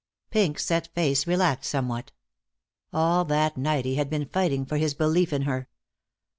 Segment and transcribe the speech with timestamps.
[0.31, 2.11] Pink's set face relaxed somewhat.
[2.91, 5.69] All that night he had been fighting for his belief in her.